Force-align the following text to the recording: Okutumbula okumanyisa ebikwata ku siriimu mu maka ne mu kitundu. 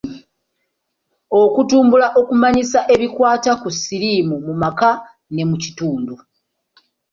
Okutumbula 1.41 2.07
okumanyisa 2.19 2.79
ebikwata 2.93 3.51
ku 3.61 3.69
siriimu 3.79 4.35
mu 4.45 4.53
maka 4.61 4.89
ne 5.33 5.43
mu 5.49 5.55
kitundu. 5.63 6.15